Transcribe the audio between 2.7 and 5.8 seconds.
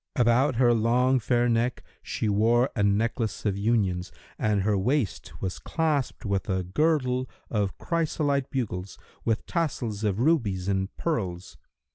a necklace of unions and her waist was